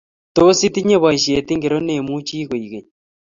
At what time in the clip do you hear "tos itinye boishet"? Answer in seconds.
0.35-1.47